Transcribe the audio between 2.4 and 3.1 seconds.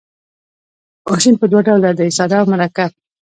مرکب.